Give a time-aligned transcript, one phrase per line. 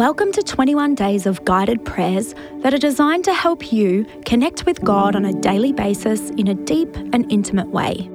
[0.00, 4.82] Welcome to 21 days of guided prayers that are designed to help you connect with
[4.82, 8.08] God on a daily basis in a deep and intimate way.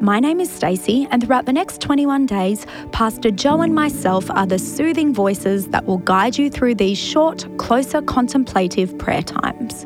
[0.00, 4.46] My name is Stacey, and throughout the next 21 days, Pastor Joe and myself are
[4.46, 9.82] the soothing voices that will guide you through these short, closer contemplative prayer times.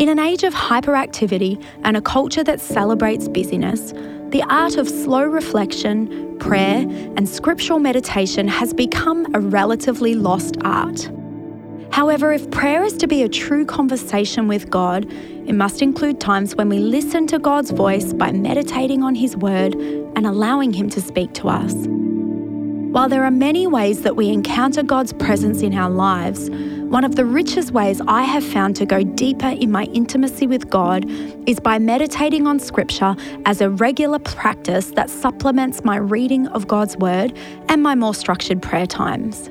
[0.00, 3.92] In an age of hyperactivity and a culture that celebrates busyness,
[4.30, 6.86] the art of slow reflection, prayer,
[7.16, 11.10] and scriptural meditation has become a relatively lost art.
[11.90, 15.10] However, if prayer is to be a true conversation with God,
[15.46, 19.74] it must include times when we listen to God's voice by meditating on His Word
[19.74, 21.74] and allowing Him to speak to us.
[22.92, 26.50] While there are many ways that we encounter God's presence in our lives,
[26.88, 30.70] one of the richest ways I have found to go deeper in my intimacy with
[30.70, 31.04] God
[31.46, 33.14] is by meditating on Scripture
[33.44, 37.36] as a regular practice that supplements my reading of God's Word
[37.68, 39.48] and my more structured prayer times.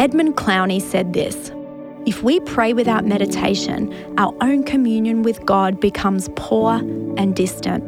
[0.00, 1.52] Edmund Clowney said this
[2.06, 6.72] If we pray without meditation, our own communion with God becomes poor
[7.16, 7.84] and distant.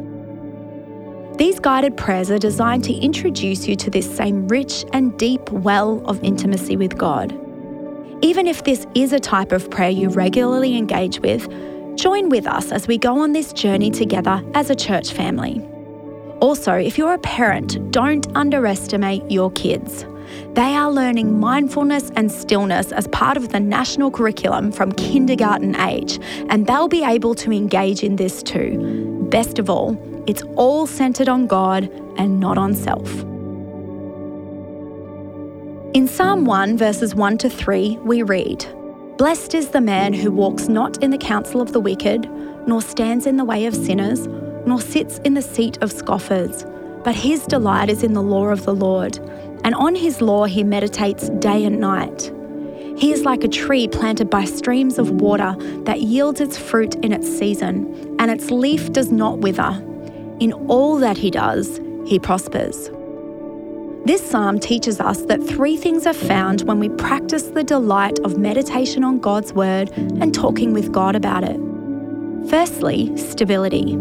[1.39, 6.03] These guided prayers are designed to introduce you to this same rich and deep well
[6.05, 7.50] of intimacy with God.
[8.23, 11.49] Even if this is a type of prayer you regularly engage with,
[11.97, 15.67] join with us as we go on this journey together as a church family.
[16.41, 20.05] Also, if you're a parent, don't underestimate your kids.
[20.53, 26.19] They are learning mindfulness and stillness as part of the national curriculum from kindergarten age,
[26.51, 29.27] and they'll be able to engage in this too.
[29.31, 31.85] Best of all, it's all centered on God
[32.19, 33.25] and not on self.
[35.93, 38.65] In Psalm 1, verses 1 to 3, we read
[39.19, 42.31] Blessed is the man who walks not in the counsel of the wicked,
[42.65, 44.29] nor stands in the way of sinners,
[44.65, 46.65] nor sits in the seat of scoffers,
[47.03, 49.19] but his delight is in the law of the Lord,
[49.65, 52.33] and on his law he meditates day and night.
[52.97, 55.57] He is like a tree planted by streams of water
[55.87, 59.73] that yields its fruit in its season, and its leaf does not wither.
[60.39, 62.91] In all that he does, he prospers.
[64.07, 68.39] This psalm teaches us that three things are found when we practice the delight of
[68.39, 71.61] meditation on God's word and talking with God about it.
[72.49, 73.97] Firstly, stability.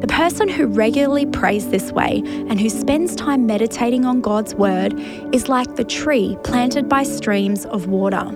[0.00, 4.94] The person who regularly prays this way and who spends time meditating on God's word
[5.34, 8.30] is like the tree planted by streams of water.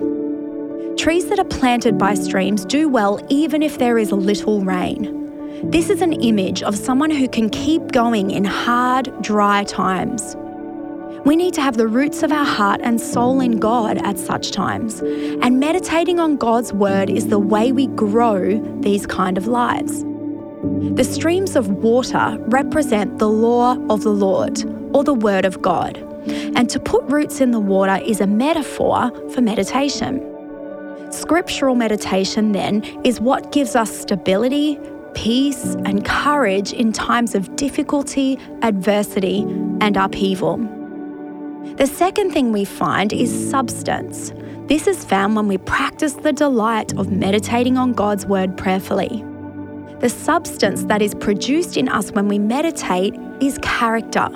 [0.97, 5.69] Trees that are planted by streams do well even if there is little rain.
[5.71, 10.35] This is an image of someone who can keep going in hard, dry times.
[11.23, 14.49] We need to have the roots of our heart and soul in God at such
[14.49, 15.01] times.
[15.01, 20.03] And meditating on God's word is the way we grow these kind of lives.
[20.95, 24.63] The streams of water represent the law of the Lord,
[24.95, 25.97] or the word of God.
[26.55, 30.27] And to put roots in the water is a metaphor for meditation.
[31.11, 34.79] Scriptural meditation, then, is what gives us stability,
[35.13, 39.41] peace, and courage in times of difficulty, adversity,
[39.81, 40.80] and upheaval.
[41.77, 44.33] The second thing we find is substance.
[44.67, 49.23] This is found when we practice the delight of meditating on God's word prayerfully.
[49.99, 54.27] The substance that is produced in us when we meditate is character.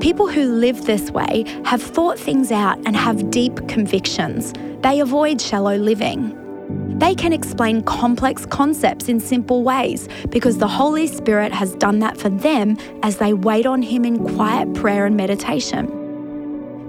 [0.00, 4.52] People who live this way have thought things out and have deep convictions.
[4.82, 6.38] They avoid shallow living.
[6.98, 12.18] They can explain complex concepts in simple ways because the Holy Spirit has done that
[12.18, 16.01] for them as they wait on Him in quiet prayer and meditation.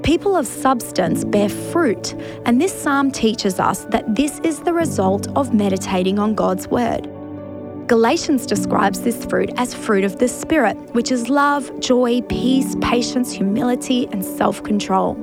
[0.04, 2.14] People of substance bear fruit,
[2.46, 7.08] and this psalm teaches us that this is the result of meditating on God's word.
[7.88, 13.32] Galatians describes this fruit as fruit of the Spirit, which is love, joy, peace, patience,
[13.32, 15.16] humility, and self control.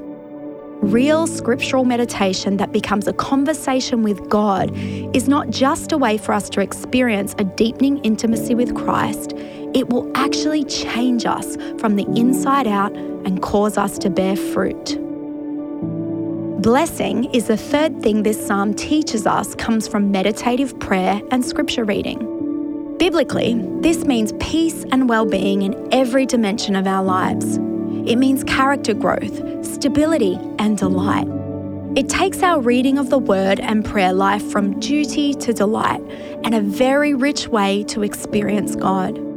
[0.80, 4.74] Real scriptural meditation that becomes a conversation with God
[5.14, 9.34] is not just a way for us to experience a deepening intimacy with Christ,
[9.74, 14.98] it will actually change us from the inside out and cause us to bear fruit.
[16.62, 21.84] Blessing is the third thing this psalm teaches us comes from meditative prayer and scripture
[21.84, 22.96] reading.
[22.98, 27.56] Biblically, this means peace and well being in every dimension of our lives.
[28.06, 31.28] It means character growth, stability, and delight.
[31.96, 36.02] It takes our reading of the Word and prayer life from duty to delight
[36.44, 39.29] and a very rich way to experience God.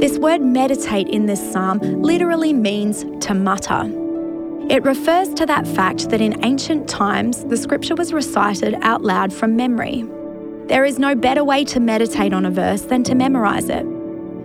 [0.00, 3.84] This word meditate in this psalm literally means to mutter.
[4.68, 9.32] It refers to that fact that in ancient times the scripture was recited out loud
[9.32, 10.04] from memory.
[10.66, 13.84] There is no better way to meditate on a verse than to memorize it.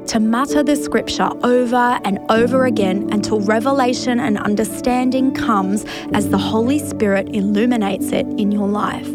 [0.09, 6.37] to mutter the scripture over and over again until revelation and understanding comes as the
[6.37, 9.07] Holy Spirit illuminates it in your life.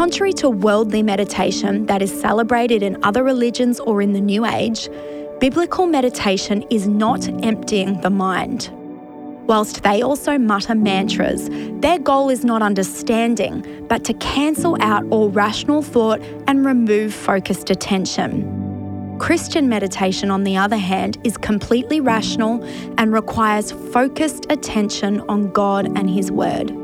[0.00, 4.88] Contrary to worldly meditation that is celebrated in other religions or in the New Age,
[5.40, 8.70] biblical meditation is not emptying the mind.
[9.46, 11.50] Whilst they also mutter mantras,
[11.82, 17.68] their goal is not understanding, but to cancel out all rational thought and remove focused
[17.68, 19.18] attention.
[19.18, 22.64] Christian meditation, on the other hand, is completely rational
[22.96, 26.79] and requires focused attention on God and His Word.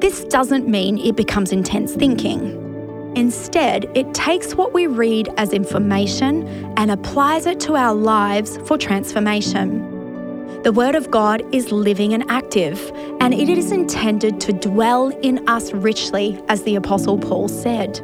[0.00, 3.12] This doesn't mean it becomes intense thinking.
[3.16, 6.46] Instead, it takes what we read as information
[6.76, 10.62] and applies it to our lives for transformation.
[10.62, 15.48] The Word of God is living and active, and it is intended to dwell in
[15.48, 18.00] us richly, as the Apostle Paul said.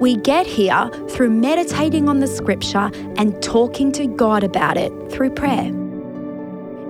[0.00, 5.30] We get here through meditating on the Scripture and talking to God about it through
[5.30, 5.77] prayer.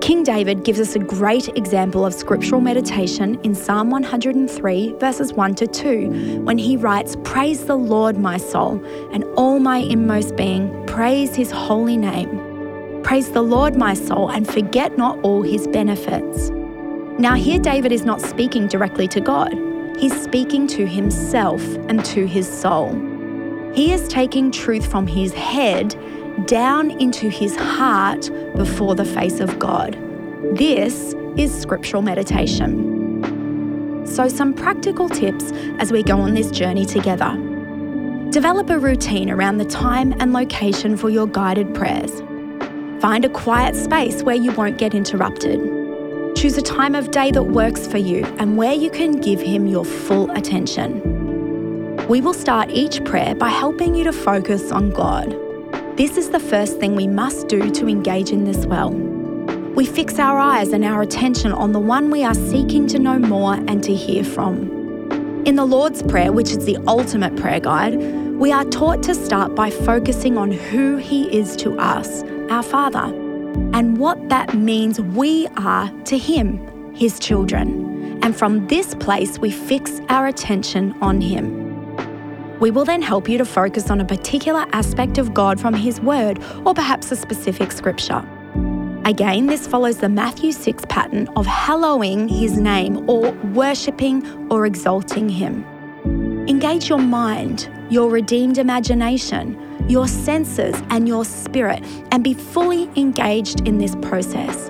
[0.09, 5.55] King David gives us a great example of scriptural meditation in Psalm 103, verses 1
[5.57, 8.83] to 2, when he writes, Praise the Lord, my soul,
[9.13, 13.03] and all my inmost being, praise his holy name.
[13.03, 16.49] Praise the Lord, my soul, and forget not all his benefits.
[17.19, 19.53] Now, here David is not speaking directly to God,
[19.99, 22.95] he's speaking to himself and to his soul.
[23.75, 25.95] He is taking truth from his head
[26.47, 29.95] down into his heart before the face of God.
[30.57, 34.07] This is scriptural meditation.
[34.07, 37.37] So, some practical tips as we go on this journey together.
[38.31, 42.21] Develop a routine around the time and location for your guided prayers.
[43.01, 45.61] Find a quiet space where you won't get interrupted.
[46.37, 49.67] Choose a time of day that works for you and where you can give Him
[49.67, 52.07] your full attention.
[52.09, 55.48] We will start each prayer by helping you to focus on God.
[55.99, 58.91] This is the first thing we must do to engage in this well.
[58.93, 63.19] We fix our eyes and our attention on the one we are seeking to know
[63.19, 65.43] more and to hear from.
[65.45, 67.97] In the Lord's Prayer, which is the ultimate prayer guide,
[68.37, 73.13] we are taught to start by focusing on who He is to us our Father,
[73.75, 78.23] and what that means we are to Him, His children.
[78.23, 81.68] And from this place, we fix our attention on Him.
[82.61, 86.01] We will then help you to focus on a particular aspect of God from His
[86.01, 88.25] Word, or perhaps a specific scripture.
[89.05, 95.29] Again, this follows the Matthew 6 pattern of hallowing His name or worshipping or exalting
[95.29, 95.65] Him.
[96.49, 103.67] Engage your mind, your redeemed imagination, your senses, and your spirit, and be fully engaged
[103.69, 104.69] in this process.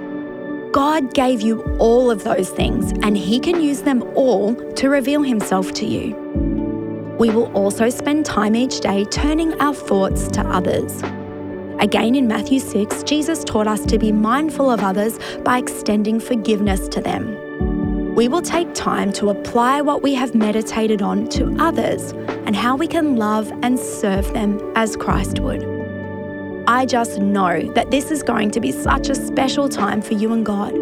[0.72, 5.22] God gave you all of those things, and He can use them all to reveal
[5.22, 6.57] Himself to you.
[7.18, 11.02] We will also spend time each day turning our thoughts to others.
[11.80, 16.88] Again, in Matthew 6, Jesus taught us to be mindful of others by extending forgiveness
[16.88, 17.48] to them
[18.18, 22.10] we will take time to apply what we have meditated on to others
[22.46, 25.62] and how we can love and serve them as Christ would.
[26.66, 30.32] I just know that this is going to be such a special time for you
[30.32, 30.74] and God,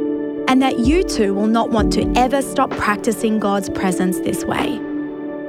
[0.49, 4.81] and that you too will not want to ever stop practicing God's presence this way.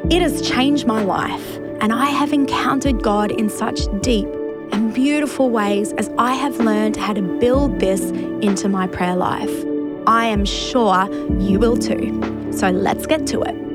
[0.10, 4.28] It has changed my life, and I have encountered God in such deep
[4.72, 9.66] and beautiful ways as I have learned how to build this into my prayer life.
[10.08, 11.10] I am sure
[11.42, 12.22] you will too.
[12.54, 13.67] So let's get to it.